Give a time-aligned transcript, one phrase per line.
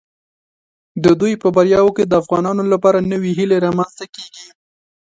[1.03, 4.47] د دوی په بریاوو کې د افغانانو لپاره نوې هیله رامنځته کیږي.